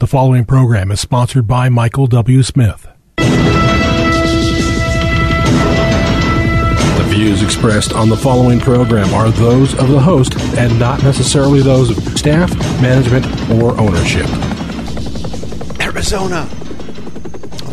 The 0.00 0.06
following 0.06 0.46
program 0.46 0.90
is 0.90 0.98
sponsored 0.98 1.46
by 1.46 1.68
Michael 1.68 2.06
W. 2.06 2.42
Smith. 2.42 2.88
The 3.18 3.26
views 7.08 7.42
expressed 7.42 7.92
on 7.92 8.08
the 8.08 8.16
following 8.16 8.60
program 8.60 9.12
are 9.12 9.28
those 9.28 9.74
of 9.74 9.90
the 9.90 10.00
host 10.00 10.40
and 10.56 10.78
not 10.78 11.02
necessarily 11.02 11.60
those 11.60 11.90
of 11.90 11.98
staff, 12.18 12.50
management, 12.80 13.26
or 13.60 13.78
ownership. 13.78 14.24
Arizona, 15.82 16.48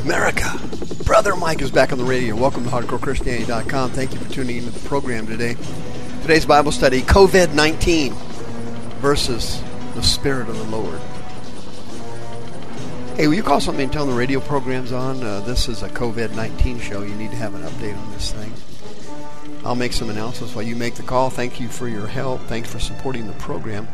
America. 0.03 0.59
Brother 1.05 1.33
Mike 1.37 1.61
is 1.61 1.71
back 1.71 1.93
on 1.93 1.97
the 1.97 2.03
radio. 2.03 2.35
Welcome 2.35 2.65
to 2.65 2.69
HardcoreChristianity.com. 2.69 3.91
Thank 3.91 4.11
you 4.11 4.19
for 4.19 4.29
tuning 4.33 4.57
into 4.57 4.71
the 4.71 4.85
program 4.85 5.27
today. 5.27 5.55
Today's 6.23 6.45
Bible 6.45 6.73
study 6.73 7.03
COVID 7.03 7.53
19 7.53 8.11
versus 8.99 9.63
the 9.95 10.03
Spirit 10.03 10.49
of 10.49 10.57
the 10.57 10.65
Lord. 10.65 10.99
Hey, 13.17 13.25
will 13.25 13.33
you 13.33 13.41
call 13.41 13.59
something 13.59 13.85
and 13.85 13.91
tell 13.91 14.05
them 14.05 14.13
the 14.13 14.19
radio 14.19 14.39
program's 14.39 14.91
on? 14.91 15.23
Uh, 15.23 15.39
this 15.39 15.67
is 15.67 15.81
a 15.81 15.89
COVID 15.89 16.35
19 16.35 16.79
show. 16.79 17.01
You 17.01 17.15
need 17.15 17.31
to 17.31 17.35
have 17.35 17.55
an 17.55 17.63
update 17.63 17.97
on 17.97 18.11
this 18.11 18.31
thing. 18.31 18.53
I'll 19.65 19.73
make 19.73 19.93
some 19.93 20.11
announcements 20.11 20.53
while 20.53 20.63
you 20.63 20.75
make 20.75 20.93
the 20.93 21.01
call. 21.01 21.31
Thank 21.31 21.59
you 21.59 21.67
for 21.67 21.87
your 21.87 22.05
help. 22.05 22.41
Thanks 22.41 22.71
for 22.71 22.77
supporting 22.77 23.25
the 23.25 23.33
program. 23.33 23.87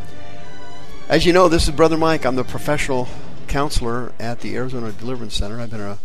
As 1.08 1.26
you 1.26 1.32
know, 1.32 1.48
this 1.48 1.70
is 1.70 1.74
Brother 1.74 1.96
Mike. 1.96 2.26
I'm 2.26 2.36
the 2.36 2.44
professional 2.44 3.08
counselor 3.48 4.12
at 4.20 4.42
the 4.42 4.58
Arizona 4.58 4.92
Deliverance 4.92 5.36
Center. 5.36 5.62
I've 5.62 5.72
been 5.72 5.80
a 5.80 6.00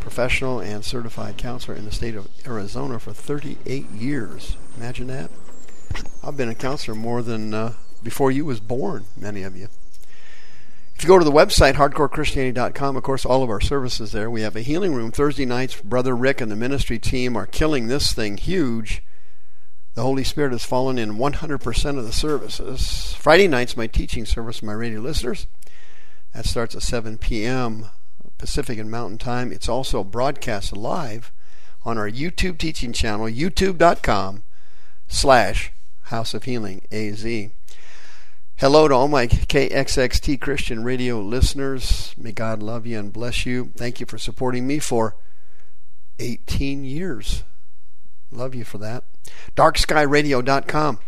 professional 0.00 0.60
and 0.60 0.84
certified 0.84 1.38
counselor 1.38 1.78
in 1.78 1.86
the 1.86 1.92
state 1.92 2.14
of 2.14 2.28
Arizona 2.46 3.00
for 3.00 3.14
38 3.14 3.88
years. 3.88 4.58
Imagine 4.76 5.06
that. 5.06 5.30
I've 6.22 6.36
been 6.36 6.50
a 6.50 6.54
counselor 6.54 6.94
more 6.94 7.22
than 7.22 7.54
uh, 7.54 7.72
before 8.02 8.30
you 8.30 8.44
was 8.44 8.60
born, 8.60 9.06
many 9.16 9.44
of 9.44 9.56
you. 9.56 9.68
If 10.94 11.02
you 11.02 11.08
go 11.08 11.18
to 11.18 11.24
the 11.24 11.32
website, 11.32 11.74
hardcorechristianity.com, 11.74 12.96
of 12.96 13.02
course, 13.02 13.26
all 13.26 13.42
of 13.42 13.50
our 13.50 13.60
services 13.60 14.12
there. 14.12 14.30
We 14.30 14.42
have 14.42 14.56
a 14.56 14.62
healing 14.62 14.94
room. 14.94 15.10
Thursday 15.10 15.44
nights, 15.44 15.80
Brother 15.80 16.16
Rick 16.16 16.40
and 16.40 16.50
the 16.50 16.56
ministry 16.56 16.98
team 16.98 17.36
are 17.36 17.46
killing 17.46 17.88
this 17.88 18.12
thing 18.12 18.36
huge. 18.36 19.02
The 19.94 20.02
Holy 20.02 20.24
Spirit 20.24 20.52
has 20.52 20.64
fallen 20.64 20.98
in 20.98 21.18
100% 21.18 21.98
of 21.98 22.04
the 22.04 22.12
services. 22.12 23.14
Friday 23.14 23.48
nights, 23.48 23.76
my 23.76 23.86
teaching 23.86 24.24
service, 24.24 24.58
for 24.58 24.66
my 24.66 24.72
radio 24.72 25.00
listeners. 25.00 25.46
That 26.32 26.46
starts 26.46 26.74
at 26.74 26.82
7 26.82 27.18
p.m. 27.18 27.90
Pacific 28.38 28.78
and 28.78 28.90
Mountain 28.90 29.18
Time. 29.18 29.52
It's 29.52 29.68
also 29.68 30.02
broadcast 30.02 30.76
live 30.76 31.32
on 31.84 31.98
our 31.98 32.10
YouTube 32.10 32.58
teaching 32.58 32.92
channel, 32.92 33.26
youtube.com 33.26 34.42
slash 35.06 35.72
House 36.04 36.34
of 36.34 36.44
Healing 36.44 36.82
AZ. 36.90 37.24
Hello 38.58 38.86
to 38.86 38.94
all 38.94 39.08
my 39.08 39.26
KXXT 39.26 40.40
Christian 40.40 40.84
radio 40.84 41.20
listeners. 41.20 42.14
May 42.16 42.30
God 42.30 42.62
love 42.62 42.86
you 42.86 42.96
and 43.00 43.12
bless 43.12 43.44
you. 43.44 43.72
Thank 43.76 43.98
you 43.98 44.06
for 44.06 44.16
supporting 44.16 44.64
me 44.64 44.78
for 44.78 45.16
18 46.20 46.84
years. 46.84 47.42
Love 48.30 48.54
you 48.54 48.64
for 48.64 48.78
that. 48.78 49.02
DarkSkyRadio.com. 49.56 51.00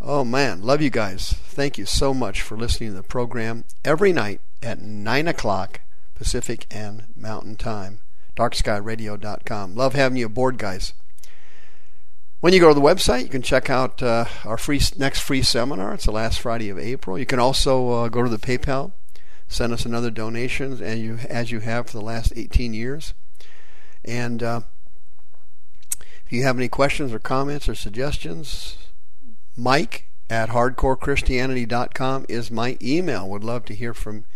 Oh 0.00 0.24
man, 0.24 0.62
love 0.62 0.80
you 0.80 0.88
guys. 0.88 1.34
Thank 1.34 1.76
you 1.76 1.84
so 1.84 2.14
much 2.14 2.40
for 2.40 2.56
listening 2.56 2.90
to 2.90 2.96
the 2.96 3.02
program 3.02 3.66
every 3.84 4.14
night 4.14 4.40
at 4.62 4.80
9 4.80 5.28
o'clock 5.28 5.80
Pacific 6.14 6.66
and 6.70 7.04
Mountain 7.14 7.56
Time. 7.56 8.00
DarkSkyRadio.com. 8.36 9.74
Love 9.74 9.94
having 9.94 10.16
you 10.16 10.26
aboard, 10.26 10.56
guys. 10.56 10.94
When 12.44 12.52
you 12.52 12.60
go 12.60 12.68
to 12.68 12.74
the 12.74 12.80
website, 12.82 13.22
you 13.22 13.30
can 13.30 13.40
check 13.40 13.70
out 13.70 14.02
uh, 14.02 14.26
our 14.44 14.58
free 14.58 14.78
next 14.98 15.20
free 15.20 15.40
seminar. 15.40 15.94
It's 15.94 16.04
the 16.04 16.12
last 16.12 16.40
Friday 16.40 16.68
of 16.68 16.78
April. 16.78 17.18
You 17.18 17.24
can 17.24 17.38
also 17.38 17.88
uh, 17.88 18.08
go 18.10 18.22
to 18.22 18.28
the 18.28 18.36
PayPal, 18.36 18.92
send 19.48 19.72
us 19.72 19.86
another 19.86 20.10
donation, 20.10 20.82
and 20.82 21.00
you 21.00 21.16
as 21.30 21.50
you 21.50 21.60
have 21.60 21.86
for 21.86 21.96
the 21.96 22.04
last 22.04 22.34
18 22.36 22.74
years. 22.74 23.14
And 24.04 24.42
uh, 24.42 24.60
if 26.26 26.32
you 26.34 26.42
have 26.42 26.58
any 26.58 26.68
questions 26.68 27.14
or 27.14 27.18
comments 27.18 27.66
or 27.66 27.74
suggestions, 27.74 28.76
Mike 29.56 30.10
at 30.28 30.50
hardcorechristianity.com 30.50 32.26
is 32.28 32.50
my 32.50 32.76
email. 32.82 33.26
Would 33.26 33.42
love 33.42 33.64
to 33.64 33.74
hear 33.74 33.94
from 33.94 34.26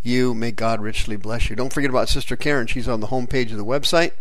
you. 0.00 0.32
May 0.32 0.52
God 0.52 0.80
richly 0.80 1.16
bless 1.16 1.50
you. 1.50 1.56
Don't 1.56 1.74
forget 1.74 1.90
about 1.90 2.08
Sister 2.08 2.34
Karen. 2.34 2.66
She's 2.66 2.88
on 2.88 3.00
the 3.00 3.08
home 3.08 3.26
page 3.26 3.52
of 3.52 3.58
the 3.58 3.64
website. 3.66 4.12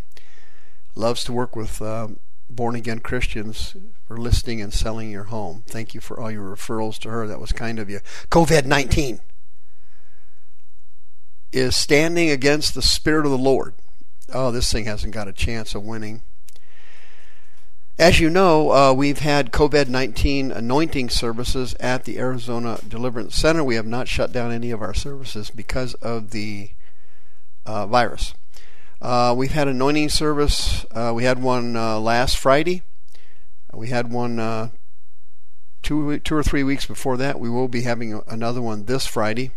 Loves 0.95 1.23
to 1.23 1.31
work 1.31 1.55
with 1.55 1.81
uh, 1.81 2.09
born 2.49 2.75
again 2.75 2.99
Christians 2.99 3.75
for 4.07 4.17
listing 4.17 4.61
and 4.61 4.73
selling 4.73 5.11
your 5.11 5.25
home. 5.25 5.63
Thank 5.67 5.93
you 5.93 6.01
for 6.01 6.19
all 6.19 6.31
your 6.31 6.55
referrals 6.55 6.97
to 6.99 7.09
her. 7.09 7.27
That 7.27 7.41
was 7.41 7.51
kind 7.51 7.79
of 7.79 7.89
you. 7.89 7.99
COVID 8.29 8.65
19 8.65 9.19
is 11.51 11.75
standing 11.75 12.29
against 12.29 12.73
the 12.73 12.81
Spirit 12.81 13.25
of 13.25 13.31
the 13.31 13.37
Lord. 13.37 13.73
Oh, 14.33 14.51
this 14.51 14.71
thing 14.71 14.85
hasn't 14.85 15.13
got 15.13 15.27
a 15.27 15.33
chance 15.33 15.73
of 15.75 15.83
winning. 15.83 16.21
As 17.99 18.19
you 18.19 18.29
know, 18.29 18.71
uh, 18.71 18.93
we've 18.93 19.19
had 19.19 19.51
COVID 19.51 19.87
19 19.87 20.51
anointing 20.51 21.09
services 21.09 21.73
at 21.79 22.03
the 22.03 22.19
Arizona 22.19 22.79
Deliverance 22.87 23.35
Center. 23.35 23.63
We 23.63 23.75
have 23.75 23.87
not 23.87 24.07
shut 24.07 24.31
down 24.31 24.51
any 24.51 24.69
of 24.71 24.81
our 24.81 24.93
services 24.93 25.49
because 25.49 25.95
of 25.95 26.29
the 26.29 26.71
uh, 27.65 27.87
virus. 27.87 28.35
Uh, 29.01 29.33
we've 29.37 29.51
had 29.51 29.67
anointing 29.67 30.09
service. 30.09 30.85
Uh, 30.91 31.11
we 31.15 31.23
had 31.23 31.41
one 31.41 31.75
uh, 31.75 31.99
last 31.99 32.37
Friday. 32.37 32.81
We 33.73 33.89
had 33.89 34.11
one 34.11 34.39
uh, 34.39 34.69
two 35.83 36.19
two 36.19 36.35
or 36.35 36.43
three 36.43 36.63
weeks 36.63 36.85
before 36.85 37.17
that. 37.17 37.39
We 37.39 37.49
will 37.49 37.67
be 37.67 37.81
having 37.81 38.21
another 38.27 38.61
one 38.61 38.85
this 38.85 39.05
Friday. 39.05 39.51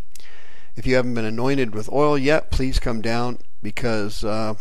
If 0.77 0.87
you 0.87 0.97
haven't 0.97 1.15
been 1.15 1.25
anointed 1.25 1.75
with 1.75 1.91
oil 1.91 2.19
yet, 2.19 2.51
please 2.51 2.79
come 2.79 3.01
down 3.01 3.39
because 3.63 4.23
uh, 4.25 4.55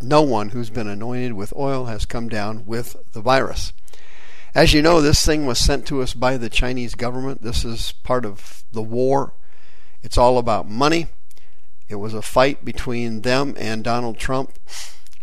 no 0.00 0.22
one 0.22 0.50
who's 0.50 0.70
been 0.70 0.88
anointed 0.88 1.32
with 1.32 1.54
oil 1.56 1.86
has 1.86 2.04
come 2.04 2.28
down 2.28 2.66
with 2.66 2.96
the 3.12 3.20
virus. 3.20 3.72
As 4.54 4.74
you 4.74 4.82
know, 4.82 5.00
this 5.00 5.24
thing 5.24 5.46
was 5.46 5.58
sent 5.58 5.86
to 5.86 6.02
us 6.02 6.12
by 6.12 6.36
the 6.36 6.50
Chinese 6.50 6.94
government. 6.94 7.42
This 7.42 7.64
is 7.64 7.92
part 8.02 8.26
of 8.26 8.64
the 8.72 8.82
war. 8.82 9.34
It's 10.02 10.18
all 10.18 10.36
about 10.36 10.68
money. 10.68 11.08
It 11.92 12.00
was 12.00 12.14
a 12.14 12.22
fight 12.22 12.64
between 12.64 13.20
them 13.20 13.54
and 13.58 13.84
Donald 13.84 14.16
Trump. 14.16 14.58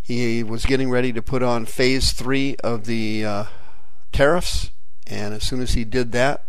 He 0.03 0.44
was 0.44 0.68
getting 0.68 0.91
ready 0.91 1.12
to 1.12 1.22
put 1.22 1.41
on 1.41 1.66
phase 1.66 2.13
three 2.13 2.57
of 2.63 2.85
the 2.85 3.25
uh, 3.25 3.44
tariffs, 4.12 4.69
and 5.07 5.34
as 5.34 5.44
soon 5.44 5.62
as 5.62 5.74
he 5.74 5.84
did 5.84 6.12
that, 6.12 6.46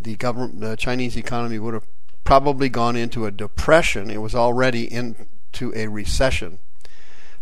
the 0.00 0.16
government, 0.16 0.60
the 0.60 0.76
Chinese 0.76 1.18
economy 1.18 1.58
would 1.58 1.74
have 1.74 1.86
probably 2.24 2.70
gone 2.70 2.96
into 2.96 3.26
a 3.26 3.30
depression. 3.30 4.08
It 4.08 4.22
was 4.22 4.34
already 4.34 4.90
into 4.90 5.70
a 5.76 5.88
recession. 5.88 6.58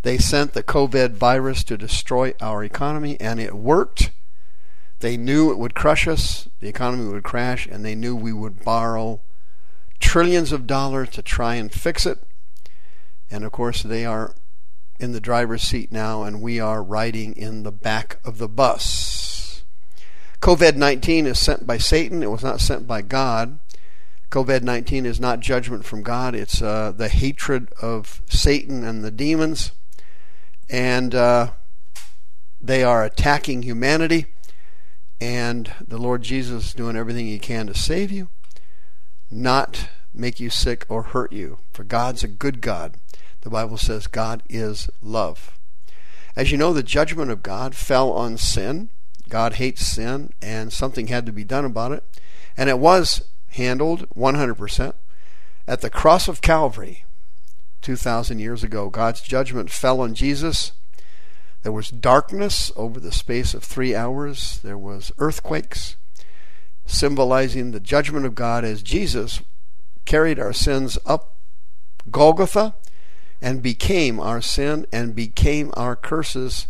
They 0.02 0.18
sent 0.18 0.54
the 0.54 0.64
COVID 0.64 1.10
virus 1.10 1.62
to 1.64 1.78
destroy 1.78 2.34
our 2.40 2.64
economy, 2.64 3.16
and 3.20 3.38
it 3.38 3.54
worked. 3.54 4.10
They 4.98 5.16
knew 5.16 5.52
it 5.52 5.58
would 5.58 5.76
crush 5.76 6.08
us, 6.08 6.48
the 6.58 6.66
economy 6.66 7.06
would 7.06 7.22
crash, 7.22 7.68
and 7.68 7.84
they 7.84 7.94
knew 7.94 8.16
we 8.16 8.32
would 8.32 8.64
borrow 8.64 9.20
trillions 10.02 10.52
of 10.52 10.66
dollars 10.66 11.08
to 11.10 11.22
try 11.22 11.54
and 11.54 11.72
fix 11.72 12.04
it. 12.04 12.18
And 13.30 13.44
of 13.44 13.52
course, 13.52 13.82
they 13.82 14.04
are 14.04 14.34
in 15.00 15.12
the 15.12 15.20
driver's 15.20 15.62
seat 15.62 15.90
now, 15.90 16.22
and 16.22 16.42
we 16.42 16.60
are 16.60 16.82
riding 16.82 17.34
in 17.34 17.62
the 17.62 17.72
back 17.72 18.18
of 18.24 18.36
the 18.36 18.48
bus. 18.48 19.64
COVID 20.42 20.76
19 20.76 21.26
is 21.26 21.38
sent 21.38 21.66
by 21.66 21.78
Satan, 21.78 22.22
it 22.22 22.30
was 22.30 22.42
not 22.42 22.60
sent 22.60 22.86
by 22.86 23.00
God. 23.00 23.58
COVID 24.30 24.62
19 24.62 25.06
is 25.06 25.18
not 25.18 25.40
judgment 25.40 25.84
from 25.84 26.02
God, 26.02 26.34
it's 26.34 26.60
uh, 26.60 26.92
the 26.94 27.08
hatred 27.08 27.72
of 27.80 28.20
Satan 28.28 28.84
and 28.84 29.02
the 29.02 29.10
demons. 29.10 29.72
And 30.68 31.14
uh, 31.14 31.52
they 32.60 32.82
are 32.82 33.04
attacking 33.04 33.62
humanity. 33.62 34.26
And 35.20 35.72
the 35.86 35.98
Lord 35.98 36.22
Jesus 36.22 36.66
is 36.66 36.74
doing 36.74 36.96
everything 36.96 37.26
he 37.26 37.38
can 37.38 37.68
to 37.68 37.74
save 37.74 38.10
you 38.10 38.28
not 39.32 39.88
make 40.14 40.38
you 40.38 40.50
sick 40.50 40.84
or 40.88 41.02
hurt 41.02 41.32
you. 41.32 41.58
For 41.72 41.84
God's 41.84 42.22
a 42.22 42.28
good 42.28 42.60
God. 42.60 42.96
The 43.40 43.50
Bible 43.50 43.76
says 43.76 44.06
God 44.06 44.42
is 44.48 44.88
love. 45.00 45.58
As 46.36 46.50
you 46.52 46.58
know, 46.58 46.72
the 46.72 46.82
judgment 46.82 47.30
of 47.30 47.42
God 47.42 47.74
fell 47.74 48.12
on 48.12 48.38
sin. 48.38 48.88
God 49.28 49.54
hates 49.54 49.86
sin, 49.86 50.32
and 50.40 50.72
something 50.72 51.06
had 51.06 51.26
to 51.26 51.32
be 51.32 51.44
done 51.44 51.64
about 51.64 51.92
it. 51.92 52.04
And 52.56 52.68
it 52.68 52.78
was 52.78 53.24
handled 53.50 54.08
100% 54.10 54.94
at 55.66 55.80
the 55.80 55.90
cross 55.90 56.28
of 56.28 56.40
Calvary 56.40 57.04
2,000 57.82 58.38
years 58.38 58.62
ago. 58.62 58.90
God's 58.90 59.22
judgment 59.22 59.70
fell 59.70 60.00
on 60.00 60.14
Jesus. 60.14 60.72
There 61.62 61.72
was 61.72 61.88
darkness 61.88 62.72
over 62.76 62.98
the 63.00 63.12
space 63.12 63.54
of 63.54 63.62
three 63.62 63.94
hours. 63.94 64.60
There 64.62 64.78
was 64.78 65.12
earthquakes 65.18 65.96
symbolizing 66.86 67.70
the 67.70 67.80
judgment 67.80 68.26
of 68.26 68.34
God 68.34 68.64
as 68.64 68.82
Jesus 68.82 69.40
carried 70.04 70.38
our 70.38 70.52
sins 70.52 70.98
up 71.06 71.36
Golgotha 72.10 72.74
and 73.40 73.62
became 73.62 74.20
our 74.20 74.40
sin 74.40 74.86
and 74.92 75.14
became 75.14 75.72
our 75.76 75.96
curses. 75.96 76.66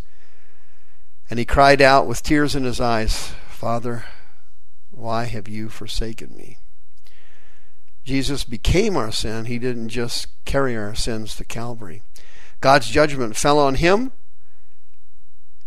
And 1.29 1.39
he 1.39 1.45
cried 1.45 1.81
out 1.81 2.07
with 2.07 2.23
tears 2.23 2.55
in 2.55 2.63
his 2.63 2.79
eyes, 2.79 3.33
Father, 3.47 4.05
why 4.91 5.25
have 5.25 5.47
you 5.47 5.69
forsaken 5.69 6.35
me? 6.35 6.57
Jesus 8.03 8.43
became 8.43 8.97
our 8.97 9.11
sin. 9.11 9.45
He 9.45 9.57
didn't 9.57 9.89
just 9.89 10.27
carry 10.45 10.75
our 10.75 10.93
sins 10.93 11.35
to 11.37 11.45
Calvary. 11.45 12.01
God's 12.59 12.87
judgment 12.87 13.35
fell 13.35 13.59
on 13.59 13.75
him 13.75 14.11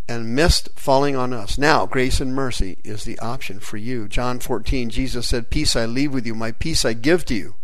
and 0.08 0.34
missed 0.34 0.68
falling 0.76 1.16
on 1.16 1.32
us. 1.32 1.58
Now, 1.58 1.86
grace 1.86 2.20
and 2.20 2.34
mercy 2.34 2.78
is 2.84 3.04
the 3.04 3.18
option 3.18 3.60
for 3.60 3.76
you. 3.76 4.08
John 4.08 4.38
14, 4.38 4.90
Jesus 4.90 5.28
said, 5.28 5.50
Peace 5.50 5.74
I 5.74 5.86
leave 5.86 6.14
with 6.14 6.26
you, 6.26 6.34
my 6.34 6.52
peace 6.52 6.84
I 6.84 6.92
give 6.92 7.24
to 7.26 7.34
you. 7.34 7.54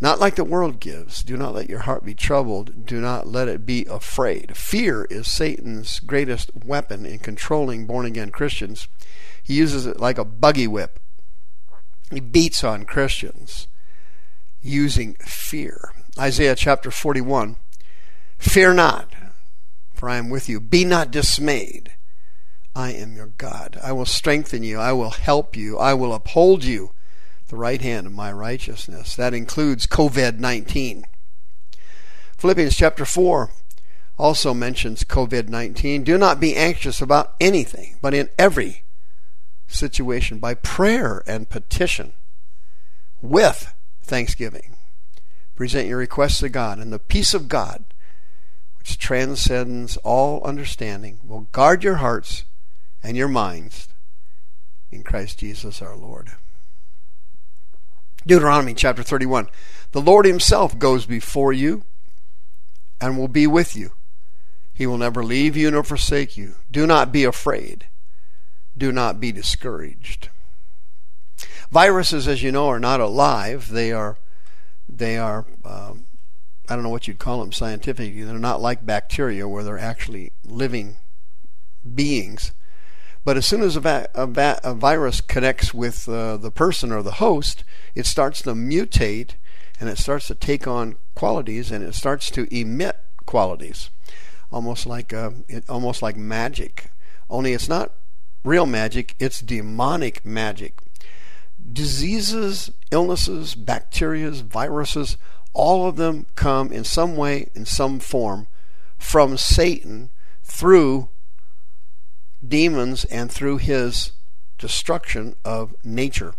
Not 0.00 0.18
like 0.18 0.34
the 0.34 0.44
world 0.44 0.80
gives. 0.80 1.22
Do 1.22 1.36
not 1.36 1.54
let 1.54 1.68
your 1.68 1.80
heart 1.80 2.04
be 2.04 2.14
troubled. 2.14 2.86
Do 2.86 3.00
not 3.00 3.28
let 3.28 3.46
it 3.46 3.64
be 3.64 3.86
afraid. 3.86 4.56
Fear 4.56 5.06
is 5.10 5.28
Satan's 5.28 6.00
greatest 6.00 6.50
weapon 6.64 7.06
in 7.06 7.20
controlling 7.20 7.86
born 7.86 8.04
again 8.04 8.30
Christians. 8.30 8.88
He 9.40 9.54
uses 9.54 9.86
it 9.86 10.00
like 10.00 10.18
a 10.18 10.24
buggy 10.24 10.66
whip. 10.66 10.98
He 12.10 12.18
beats 12.18 12.64
on 12.64 12.84
Christians 12.84 13.68
using 14.60 15.14
fear. 15.20 15.92
Isaiah 16.18 16.56
chapter 16.56 16.90
41 16.90 17.56
Fear 18.38 18.74
not, 18.74 19.08
for 20.02 20.08
I 20.08 20.16
am 20.16 20.30
with 20.30 20.48
you. 20.48 20.58
Be 20.58 20.84
not 20.84 21.12
dismayed. 21.12 21.92
I 22.74 22.90
am 22.90 23.14
your 23.14 23.28
God. 23.28 23.78
I 23.80 23.92
will 23.92 24.04
strengthen 24.04 24.64
you. 24.64 24.80
I 24.80 24.90
will 24.90 25.10
help 25.10 25.56
you. 25.56 25.78
I 25.78 25.94
will 25.94 26.12
uphold 26.12 26.64
you 26.64 26.90
the 27.46 27.54
right 27.54 27.80
hand 27.80 28.08
of 28.08 28.12
my 28.12 28.32
righteousness. 28.32 29.14
That 29.14 29.32
includes 29.32 29.86
COVID 29.86 30.40
19. 30.40 31.04
Philippians 32.36 32.76
chapter 32.76 33.04
4 33.04 33.50
also 34.18 34.52
mentions 34.52 35.04
COVID 35.04 35.48
19. 35.48 36.02
Do 36.02 36.18
not 36.18 36.40
be 36.40 36.56
anxious 36.56 37.00
about 37.00 37.34
anything, 37.40 37.96
but 38.02 38.12
in 38.12 38.28
every 38.36 38.82
situation, 39.68 40.40
by 40.40 40.54
prayer 40.54 41.22
and 41.28 41.48
petition, 41.48 42.12
with 43.20 43.72
thanksgiving, 44.02 44.74
present 45.54 45.86
your 45.86 45.98
requests 45.98 46.40
to 46.40 46.48
God, 46.48 46.80
and 46.80 46.92
the 46.92 46.98
peace 46.98 47.34
of 47.34 47.48
God 47.48 47.84
which 48.82 48.98
transcends 48.98 49.96
all 49.98 50.42
understanding, 50.42 51.20
will 51.22 51.42
guard 51.52 51.84
your 51.84 51.96
hearts 51.96 52.44
and 53.00 53.16
your 53.16 53.28
minds 53.28 53.86
in 54.90 55.04
Christ 55.04 55.38
Jesus 55.38 55.80
our 55.80 55.94
Lord. 55.94 56.32
Deuteronomy 58.26 58.74
chapter 58.74 59.04
31. 59.04 59.46
The 59.92 60.00
Lord 60.00 60.26
Himself 60.26 60.80
goes 60.80 61.06
before 61.06 61.52
you 61.52 61.84
and 63.00 63.16
will 63.16 63.28
be 63.28 63.46
with 63.46 63.76
you. 63.76 63.92
He 64.74 64.84
will 64.84 64.98
never 64.98 65.22
leave 65.22 65.56
you 65.56 65.70
nor 65.70 65.84
forsake 65.84 66.36
you. 66.36 66.56
Do 66.68 66.84
not 66.84 67.12
be 67.12 67.22
afraid. 67.22 67.86
Do 68.76 68.90
not 68.90 69.20
be 69.20 69.30
discouraged. 69.30 70.28
Viruses, 71.70 72.26
as 72.26 72.42
you 72.42 72.50
know, 72.50 72.66
are 72.66 72.80
not 72.80 72.98
alive. 72.98 73.68
They 73.68 73.92
are, 73.92 74.18
they 74.88 75.18
are 75.18 75.46
um, 75.64 76.06
I 76.68 76.74
don't 76.74 76.84
know 76.84 76.90
what 76.90 77.08
you'd 77.08 77.18
call 77.18 77.40
them 77.40 77.52
scientifically. 77.52 78.22
They're 78.22 78.38
not 78.38 78.60
like 78.60 78.86
bacteria 78.86 79.48
where 79.48 79.64
they're 79.64 79.78
actually 79.78 80.32
living 80.44 80.96
beings. 81.94 82.52
But 83.24 83.36
as 83.36 83.46
soon 83.46 83.62
as 83.62 83.76
a, 83.76 83.80
va- 83.80 84.08
a, 84.14 84.26
va- 84.26 84.60
a 84.64 84.74
virus 84.74 85.20
connects 85.20 85.72
with 85.72 86.08
uh, 86.08 86.36
the 86.36 86.50
person 86.50 86.90
or 86.90 87.02
the 87.02 87.12
host, 87.12 87.64
it 87.94 88.06
starts 88.06 88.42
to 88.42 88.54
mutate 88.54 89.34
and 89.78 89.88
it 89.88 89.98
starts 89.98 90.26
to 90.28 90.34
take 90.34 90.66
on 90.66 90.96
qualities 91.14 91.70
and 91.70 91.84
it 91.84 91.94
starts 91.94 92.30
to 92.30 92.52
emit 92.54 92.96
qualities, 93.26 93.90
almost 94.50 94.86
like 94.86 95.12
uh, 95.12 95.30
it, 95.48 95.68
almost 95.68 96.02
like 96.02 96.16
magic. 96.16 96.90
Only 97.30 97.52
it's 97.52 97.68
not 97.68 97.92
real 98.44 98.66
magic; 98.66 99.14
it's 99.18 99.40
demonic 99.40 100.24
magic. 100.24 100.78
Diseases, 101.72 102.70
illnesses, 102.90 103.54
bacterias, 103.54 104.42
viruses 104.42 105.16
all 105.54 105.86
of 105.86 105.96
them 105.96 106.26
come 106.34 106.72
in 106.72 106.84
some 106.84 107.16
way, 107.16 107.48
in 107.54 107.64
some 107.64 108.00
form, 108.00 108.46
from 108.98 109.36
Satan 109.36 110.10
through 110.42 111.08
demons 112.46 113.04
and 113.04 113.30
through 113.30 113.58
his 113.58 114.12
destruction 114.58 115.36
of 115.44 115.74
nature. 115.84 116.34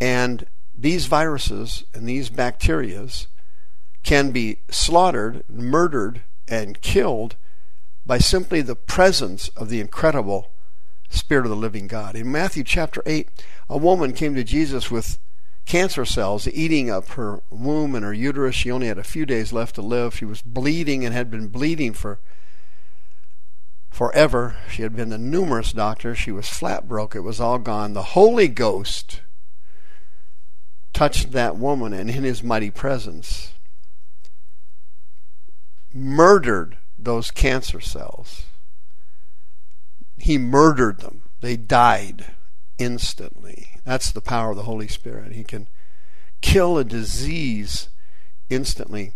And 0.00 0.46
these 0.76 1.06
viruses 1.06 1.84
and 1.92 2.08
these 2.08 2.30
bacterias 2.30 3.26
can 4.02 4.30
be 4.30 4.58
slaughtered, 4.70 5.42
murdered, 5.48 6.22
and 6.46 6.80
killed 6.80 7.36
by 8.06 8.18
simply 8.18 8.62
the 8.62 8.76
presence 8.76 9.48
of 9.48 9.68
the 9.68 9.80
incredible 9.80 10.50
Spirit 11.10 11.46
of 11.46 11.50
the 11.50 11.56
living 11.56 11.86
God. 11.86 12.14
In 12.16 12.30
Matthew 12.30 12.64
chapter 12.64 13.02
8, 13.06 13.28
a 13.68 13.78
woman 13.78 14.12
came 14.12 14.34
to 14.34 14.44
Jesus 14.44 14.90
with 14.90 15.18
cancer 15.68 16.06
cells 16.06 16.48
eating 16.48 16.90
up 16.90 17.10
her 17.10 17.42
womb 17.50 17.94
and 17.94 18.02
her 18.02 18.12
uterus. 18.12 18.54
She 18.54 18.70
only 18.70 18.86
had 18.86 18.96
a 18.96 19.04
few 19.04 19.26
days 19.26 19.52
left 19.52 19.74
to 19.74 19.82
live. 19.82 20.16
She 20.16 20.24
was 20.24 20.40
bleeding 20.40 21.04
and 21.04 21.14
had 21.14 21.30
been 21.30 21.48
bleeding 21.48 21.92
for 21.92 22.18
forever. 23.90 24.56
She 24.70 24.80
had 24.80 24.96
been 24.96 25.10
to 25.10 25.18
numerous 25.18 25.72
doctors. 25.72 26.16
She 26.16 26.32
was 26.32 26.48
flat 26.48 26.88
broke. 26.88 27.14
It 27.14 27.20
was 27.20 27.38
all 27.38 27.58
gone. 27.58 27.92
The 27.92 28.02
Holy 28.02 28.48
Ghost 28.48 29.20
touched 30.94 31.32
that 31.32 31.56
woman 31.56 31.92
and 31.92 32.08
in 32.08 32.24
his 32.24 32.42
mighty 32.42 32.70
presence 32.70 33.52
murdered 35.92 36.78
those 36.98 37.30
cancer 37.30 37.80
cells. 37.80 38.44
He 40.16 40.38
murdered 40.38 41.00
them. 41.00 41.24
They 41.42 41.58
died 41.58 42.24
instantly. 42.78 43.80
That's 43.84 44.10
the 44.10 44.20
power 44.20 44.50
of 44.50 44.56
the 44.56 44.62
Holy 44.62 44.88
Spirit. 44.88 45.32
He 45.32 45.44
can 45.44 45.68
kill 46.40 46.78
a 46.78 46.84
disease 46.84 47.88
instantly. 48.48 49.12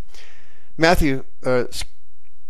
Matthew, 0.77 1.25
uh, 1.45 1.65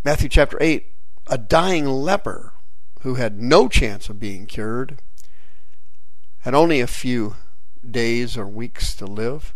Matthew 0.05 0.29
chapter 0.29 0.59
8, 0.61 0.87
a 1.27 1.39
dying 1.39 1.87
leper 1.87 2.55
who 3.03 3.17
had 3.17 3.41
no 3.41 3.69
chance 3.69 4.09
of 4.09 4.21
being 4.21 4.47
cured, 4.47 4.99
had 6.41 6.55
only 6.55 6.81
a 6.81 6.87
few 6.87 7.37
days 7.89 8.37
or 8.37 8.47
weeks 8.47 8.95
to 8.97 9.07
live, 9.07 9.55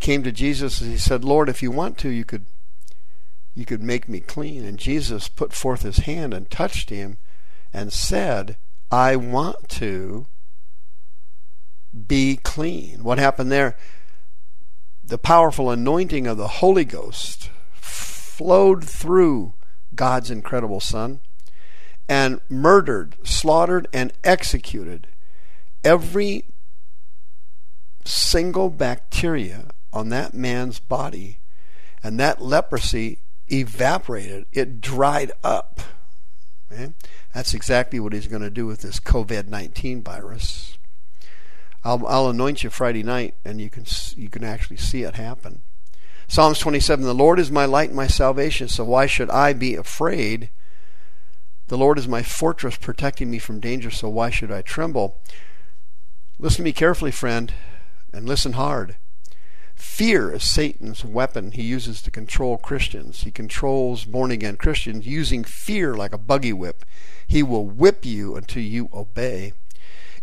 came 0.00 0.22
to 0.22 0.32
Jesus 0.32 0.80
and 0.80 0.90
he 0.90 0.98
said, 0.98 1.24
Lord, 1.24 1.48
if 1.48 1.62
you 1.62 1.70
want 1.70 1.98
to, 1.98 2.08
you 2.08 2.24
could 2.24 2.46
you 3.54 3.64
could 3.64 3.82
make 3.82 4.08
me 4.08 4.20
clean. 4.20 4.64
And 4.64 4.78
Jesus 4.78 5.28
put 5.28 5.52
forth 5.52 5.82
his 5.82 5.98
hand 5.98 6.32
and 6.32 6.48
touched 6.48 6.90
him 6.90 7.18
and 7.72 7.92
said, 7.92 8.56
I 8.90 9.16
want 9.16 9.68
to 9.70 10.26
be 12.06 12.36
clean. 12.36 13.02
What 13.02 13.18
happened 13.18 13.50
there? 13.50 13.76
The 15.02 15.18
powerful 15.18 15.70
anointing 15.70 16.26
of 16.26 16.36
the 16.36 16.48
Holy 16.48 16.84
Ghost 16.84 17.50
flowed 17.72 18.84
through 18.84 19.54
God's 19.94 20.30
incredible 20.30 20.80
Son 20.80 21.20
and 22.08 22.40
murdered, 22.48 23.16
slaughtered, 23.22 23.86
and 23.92 24.12
executed 24.24 25.08
every 25.84 26.44
single 28.04 28.70
bacteria 28.70 29.66
on 29.92 30.08
that 30.08 30.34
man's 30.34 30.78
body, 30.78 31.38
and 32.02 32.18
that 32.18 32.40
leprosy 32.40 33.18
evaporated. 33.48 34.46
It 34.52 34.80
dried 34.80 35.32
up. 35.44 35.80
Okay? 36.72 36.92
That's 37.34 37.54
exactly 37.54 38.00
what 38.00 38.12
he's 38.12 38.26
going 38.26 38.42
to 38.42 38.50
do 38.50 38.66
with 38.66 38.80
this 38.80 39.00
COVID 39.00 39.48
19 39.48 40.02
virus. 40.02 40.77
I'll, 41.84 42.06
I'll 42.06 42.28
anoint 42.28 42.64
you 42.64 42.70
Friday 42.70 43.02
night, 43.02 43.34
and 43.44 43.60
you 43.60 43.70
can 43.70 43.84
you 44.16 44.28
can 44.28 44.44
actually 44.44 44.76
see 44.76 45.02
it 45.02 45.14
happen. 45.14 45.62
Psalms 46.26 46.58
27: 46.58 47.04
The 47.04 47.14
Lord 47.14 47.38
is 47.38 47.50
my 47.50 47.64
light 47.64 47.88
and 47.88 47.96
my 47.96 48.06
salvation, 48.06 48.68
so 48.68 48.84
why 48.84 49.06
should 49.06 49.30
I 49.30 49.52
be 49.52 49.74
afraid? 49.74 50.50
The 51.68 51.78
Lord 51.78 51.98
is 51.98 52.08
my 52.08 52.22
fortress, 52.22 52.76
protecting 52.76 53.30
me 53.30 53.38
from 53.38 53.60
danger, 53.60 53.90
so 53.90 54.08
why 54.08 54.30
should 54.30 54.50
I 54.50 54.62
tremble? 54.62 55.18
Listen 56.38 56.58
to 56.58 56.62
me 56.62 56.72
carefully, 56.72 57.10
friend, 57.10 57.52
and 58.12 58.26
listen 58.26 58.54
hard. 58.54 58.96
Fear 59.74 60.32
is 60.32 60.44
Satan's 60.44 61.04
weapon 61.04 61.52
he 61.52 61.62
uses 61.62 62.02
to 62.02 62.10
control 62.10 62.56
Christians. 62.56 63.22
He 63.22 63.30
controls 63.30 64.04
born 64.04 64.30
again 64.30 64.56
Christians 64.56 65.06
using 65.06 65.44
fear 65.44 65.94
like 65.94 66.12
a 66.12 66.18
buggy 66.18 66.52
whip. 66.52 66.84
He 67.26 67.42
will 67.42 67.66
whip 67.66 68.04
you 68.04 68.34
until 68.34 68.62
you 68.62 68.88
obey. 68.92 69.52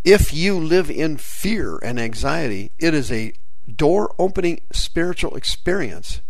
If 0.05 0.31
you 0.31 0.59
live 0.59 0.91
in 0.91 1.17
fear 1.17 1.79
and 1.81 1.99
anxiety, 1.99 2.71
it 2.77 2.93
is 2.93 3.11
a 3.11 3.33
door 3.67 4.13
opening 4.19 4.61
spiritual 4.71 5.35
experience 5.35 6.21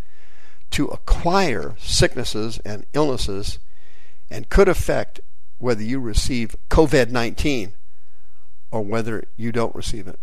to 0.71 0.87
acquire 0.87 1.75
sicknesses 1.77 2.57
and 2.63 2.85
illnesses 2.93 3.59
and 4.29 4.47
could 4.47 4.69
affect 4.69 5.19
whether 5.57 5.83
you 5.83 5.99
receive 5.99 6.55
COVID 6.69 7.09
19 7.09 7.73
or 8.71 8.81
whether 8.81 9.25
you 9.35 9.51
don't 9.51 9.75
receive 9.75 10.07
it. 10.07 10.19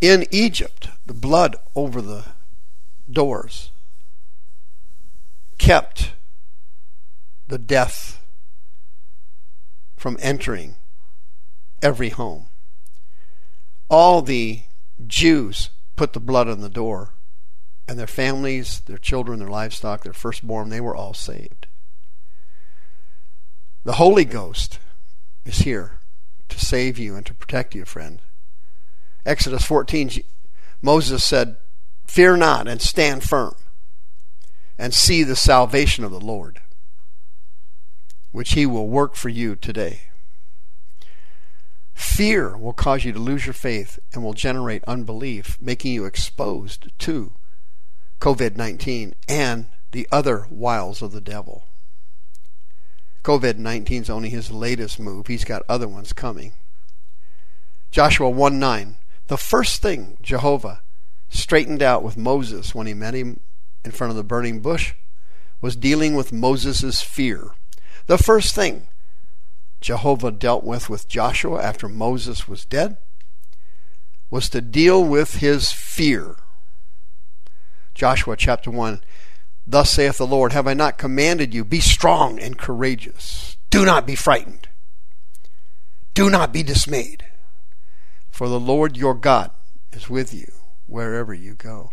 In 0.00 0.26
Egypt, 0.30 0.90
the 1.04 1.14
blood 1.14 1.56
over 1.74 2.00
the 2.00 2.24
doors 3.10 3.72
kept 5.58 6.12
the 7.48 7.58
death 7.58 8.20
from 9.96 10.16
entering 10.20 10.76
every 11.82 12.10
home. 12.10 12.46
all 13.90 14.22
the 14.22 14.62
Jews 15.06 15.68
put 15.96 16.14
the 16.14 16.20
blood 16.20 16.48
on 16.48 16.60
the 16.60 16.70
door, 16.70 17.10
and 17.86 17.98
their 17.98 18.06
families, 18.06 18.80
their 18.86 18.96
children, 18.96 19.38
their 19.38 19.48
livestock, 19.48 20.02
their 20.02 20.12
firstborn, 20.12 20.70
they 20.70 20.80
were 20.80 20.96
all 20.96 21.12
saved. 21.12 21.66
The 23.84 23.94
Holy 23.94 24.24
Ghost 24.24 24.78
is 25.44 25.58
here 25.58 25.98
to 26.48 26.64
save 26.64 26.98
you 26.98 27.16
and 27.16 27.26
to 27.26 27.34
protect 27.34 27.74
you, 27.74 27.84
friend. 27.84 28.22
Exodus 29.26 29.64
14, 29.64 30.10
Moses 30.80 31.24
said, 31.24 31.56
Fear 32.06 32.36
not 32.36 32.68
and 32.68 32.80
stand 32.80 33.22
firm 33.24 33.54
and 34.78 34.94
see 34.94 35.22
the 35.22 35.36
salvation 35.36 36.04
of 36.04 36.10
the 36.10 36.20
Lord, 36.20 36.60
which 38.30 38.52
he 38.52 38.66
will 38.66 38.88
work 38.88 39.14
for 39.16 39.28
you 39.28 39.54
today. 39.56 40.02
Fear 42.22 42.56
will 42.56 42.72
cause 42.72 43.04
you 43.04 43.10
to 43.10 43.18
lose 43.18 43.46
your 43.46 43.52
faith 43.52 43.98
and 44.12 44.22
will 44.22 44.32
generate 44.32 44.84
unbelief, 44.84 45.58
making 45.60 45.92
you 45.92 46.04
exposed 46.04 46.96
to 47.00 47.32
COVID 48.20 48.54
19 48.54 49.16
and 49.26 49.66
the 49.90 50.06
other 50.12 50.46
wiles 50.48 51.02
of 51.02 51.10
the 51.10 51.20
devil. 51.20 51.64
COVID 53.24 53.56
19 53.56 54.02
is 54.02 54.08
only 54.08 54.28
his 54.28 54.52
latest 54.52 55.00
move, 55.00 55.26
he's 55.26 55.44
got 55.44 55.64
other 55.68 55.88
ones 55.88 56.12
coming. 56.12 56.52
Joshua 57.90 58.30
1 58.30 58.56
9. 58.56 58.98
The 59.26 59.36
first 59.36 59.82
thing 59.82 60.16
Jehovah 60.22 60.80
straightened 61.28 61.82
out 61.82 62.04
with 62.04 62.16
Moses 62.16 62.72
when 62.72 62.86
he 62.86 62.94
met 62.94 63.14
him 63.14 63.40
in 63.84 63.90
front 63.90 64.12
of 64.12 64.16
the 64.16 64.22
burning 64.22 64.60
bush 64.60 64.94
was 65.60 65.74
dealing 65.74 66.14
with 66.14 66.32
Moses' 66.32 67.02
fear. 67.02 67.50
The 68.06 68.16
first 68.16 68.54
thing 68.54 68.86
Jehovah 69.82 70.30
dealt 70.30 70.64
with 70.64 70.88
with 70.88 71.08
Joshua 71.08 71.60
after 71.60 71.88
Moses 71.88 72.48
was 72.48 72.64
dead 72.64 72.96
was 74.30 74.48
to 74.48 74.62
deal 74.62 75.04
with 75.04 75.36
his 75.36 75.72
fear. 75.72 76.36
Joshua 77.94 78.36
chapter 78.36 78.70
1 78.70 79.02
Thus 79.66 79.90
saith 79.90 80.18
the 80.18 80.26
Lord, 80.26 80.52
Have 80.52 80.66
I 80.66 80.74
not 80.74 80.98
commanded 80.98 81.52
you, 81.52 81.64
be 81.64 81.80
strong 81.80 82.38
and 82.38 82.58
courageous? 82.58 83.56
Do 83.70 83.84
not 83.84 84.06
be 84.06 84.14
frightened. 84.14 84.68
Do 86.14 86.30
not 86.30 86.52
be 86.52 86.62
dismayed. 86.62 87.26
For 88.30 88.48
the 88.48 88.60
Lord 88.60 88.96
your 88.96 89.14
God 89.14 89.50
is 89.92 90.08
with 90.08 90.32
you 90.32 90.50
wherever 90.86 91.34
you 91.34 91.54
go. 91.54 91.92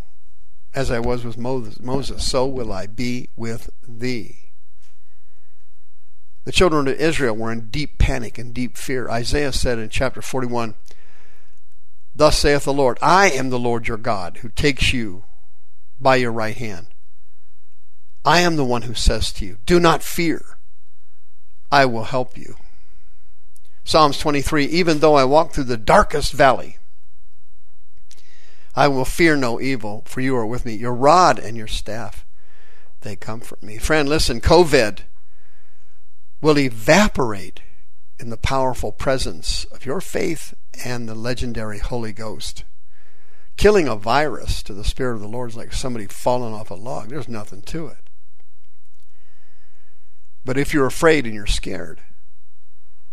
As 0.74 0.92
I 0.92 1.00
was 1.00 1.26
with 1.26 1.38
Moses, 1.38 2.26
so 2.26 2.46
will 2.46 2.72
I 2.72 2.86
be 2.86 3.30
with 3.36 3.70
thee. 3.88 4.49
The 6.46 6.52
children 6.52 6.88
of 6.88 6.96
Israel 6.96 7.36
were 7.36 7.52
in 7.52 7.70
deep 7.70 7.98
panic 7.98 8.38
and 8.38 8.54
deep 8.54 8.78
fear. 8.78 9.10
Isaiah 9.10 9.52
said 9.52 9.78
in 9.78 9.90
chapter 9.90 10.22
41, 10.22 10.76
Thus 12.16 12.38
saith 12.38 12.64
the 12.64 12.74
Lord, 12.74 12.98
I 13.02 13.30
am 13.30 13.50
the 13.50 13.60
Lord 13.60 13.88
your 13.88 13.98
God, 13.98 14.38
who 14.38 14.50
takes 14.50 14.94
you 14.94 15.26
by 16.00 16.16
your 16.16 16.32
right 16.32 16.56
hand. 16.56 16.88
I 18.26 18.42
am 18.42 18.56
the 18.56 18.66
one 18.66 18.84
who 18.84 18.94
says 18.94 19.32
to 19.34 19.46
you, 19.46 19.58
Do 19.66 19.80
not 19.80 20.04
fear, 20.04 20.58
I 21.72 21.86
will 21.86 22.06
help 22.06 22.38
you. 22.38 22.56
Psalms 23.84 24.18
23 24.20 24.66
Even 24.66 25.00
though 25.00 25.16
I 25.16 25.24
walk 25.24 25.54
through 25.54 25.66
the 25.66 25.78
darkest 25.78 26.34
valley, 26.34 26.78
I 28.76 28.88
will 28.88 29.06
fear 29.06 29.36
no 29.36 29.60
evil, 29.60 30.04
for 30.06 30.22
you 30.22 30.36
are 30.36 30.46
with 30.46 30.66
me. 30.66 30.74
Your 30.74 30.94
rod 30.94 31.40
and 31.40 31.58
your 31.58 31.68
staff, 31.68 32.26
they 33.02 33.16
comfort 33.16 33.64
me. 33.64 33.78
Friend, 33.78 34.08
listen, 34.08 34.42
COVID 34.42 35.02
will 36.42 36.58
evaporate 36.58 37.62
in 38.20 38.30
the 38.30 38.38
powerful 38.38 38.92
presence 38.92 39.66
of 39.66 39.86
your 39.86 40.02
faith 40.02 40.54
and 40.84 41.08
the 41.08 41.16
legendary 41.16 41.80
Holy 41.80 42.14
Ghost. 42.14 42.64
Killing 43.58 43.88
a 43.88 43.96
virus 43.96 44.64
to 44.64 44.74
the 44.74 44.84
Spirit 44.84 45.16
of 45.16 45.22
the 45.22 45.28
Lord 45.28 45.50
is 45.50 45.56
like 45.58 45.74
somebody 45.74 46.06
falling 46.08 46.54
off 46.54 46.72
a 46.72 46.76
log. 46.76 47.10
There's 47.10 47.28
nothing 47.28 47.62
to 47.64 47.88
it. 47.88 48.10
But 50.46 50.58
if 50.58 50.74
you're 50.74 50.86
afraid 50.86 51.26
and 51.26 51.36
you're 51.36 51.46
scared, 51.46 52.00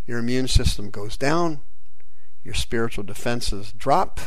your 0.07 0.19
immune 0.19 0.47
system 0.47 0.91
goes 0.91 1.17
down, 1.17 1.61
your 2.45 2.55
spiritual 2.55 3.03
defenses 3.03 3.73
drop, 3.73 4.21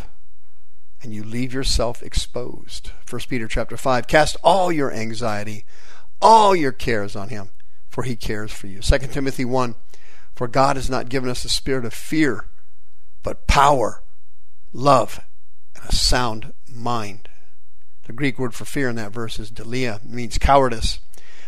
and 1.02 1.14
you 1.14 1.24
leave 1.24 1.54
yourself 1.54 2.04
exposed. 2.04 2.92
1 3.10 3.22
Peter 3.30 3.48
chapter 3.48 3.78
5 3.78 4.08
cast 4.08 4.36
all 4.44 4.72
your 4.72 4.92
anxiety, 4.92 5.66
all 6.22 6.54
your 6.54 6.74
cares 6.74 7.16
on 7.16 7.30
him, 7.30 7.50
for 8.00 8.04
he 8.04 8.16
cares 8.16 8.54
for 8.54 8.68
you. 8.68 8.80
2 8.80 8.98
Timothy 9.12 9.44
1 9.44 9.76
For 10.34 10.48
God 10.48 10.78
has 10.78 10.90
not 10.90 11.10
given 11.10 11.30
us 11.30 11.44
a 11.44 11.50
spirit 11.50 11.84
of 11.84 11.94
fear, 11.94 12.46
but 13.24 13.46
power, 13.46 14.04
love, 14.72 15.20
and 15.76 15.84
a 15.84 15.94
sound 15.94 16.54
mind. 16.74 17.28
The 18.08 18.14
Greek 18.14 18.40
word 18.40 18.54
for 18.54 18.64
fear 18.64 18.88
in 18.88 18.96
that 18.96 19.12
verse 19.12 19.38
is 19.38 19.52
deilia, 19.52 20.02
means 20.06 20.38
cowardice. 20.38 21.00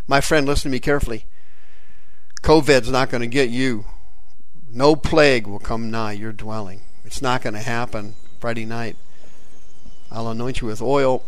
My 0.09 0.19
friend, 0.19 0.45
listen 0.45 0.69
to 0.69 0.73
me 0.73 0.81
carefully. 0.81 1.25
COVID's 2.41 2.91
not 2.91 3.09
going 3.09 3.21
to 3.21 3.27
get 3.27 3.47
you. 3.47 3.85
No 4.69 4.97
plague 4.97 5.47
will 5.47 5.59
come 5.59 5.89
nigh 5.89 6.11
your 6.11 6.33
dwelling. 6.33 6.81
It's 7.05 7.21
not 7.21 7.41
going 7.41 7.53
to 7.53 7.61
happen 7.61 8.15
Friday 8.41 8.65
night. 8.65 8.97
I'll 10.11 10.27
anoint 10.27 10.59
you 10.59 10.67
with 10.67 10.81
oil. 10.81 11.23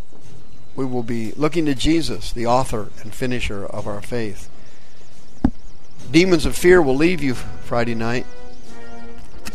We 0.75 0.83
will 0.83 1.01
be 1.01 1.31
looking 1.37 1.65
to 1.67 1.75
Jesus, 1.75 2.33
the 2.33 2.45
author 2.45 2.89
and 3.01 3.13
finisher 3.13 3.65
of 3.65 3.87
our 3.87 4.01
faith. 4.01 4.49
Demons 6.13 6.45
of 6.45 6.55
fear 6.55 6.79
will 6.79 6.95
leave 6.95 7.23
you 7.23 7.33
Friday 7.33 7.95
night. 7.95 8.27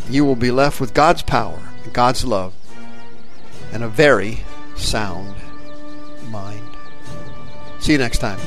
You 0.09 0.25
will 0.25 0.35
be 0.35 0.51
left 0.51 0.81
with 0.81 0.93
God's 0.93 1.21
power 1.21 1.57
and 1.85 1.93
God's 1.93 2.25
love 2.25 2.53
and 3.71 3.81
a 3.81 3.87
very 3.87 4.41
sound 4.75 5.35
mind. 6.29 6.67
See 7.79 7.93
you 7.93 7.97
next 7.97 8.17
time. 8.17 8.39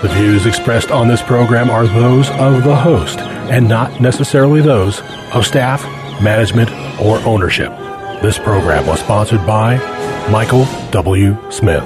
The 0.00 0.08
views 0.14 0.46
expressed 0.46 0.92
on 0.92 1.08
this 1.08 1.22
program 1.22 1.70
are 1.70 1.88
those 1.88 2.30
of 2.30 2.62
the 2.62 2.76
host 2.76 3.18
and 3.18 3.68
not 3.68 4.00
necessarily 4.00 4.60
those 4.60 5.00
of 5.32 5.44
staff, 5.44 5.82
management, 6.22 6.70
or 7.00 7.18
ownership. 7.26 7.72
This 8.22 8.38
program 8.38 8.86
was 8.86 9.00
sponsored 9.00 9.44
by 9.44 9.78
Michael 10.30 10.68
W. 10.92 11.36
Smith. 11.50 11.82